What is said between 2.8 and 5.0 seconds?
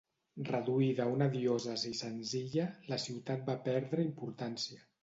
la ciutat va perdre importància.